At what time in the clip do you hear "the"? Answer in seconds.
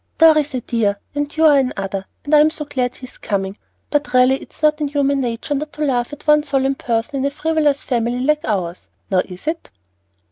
6.21-6.25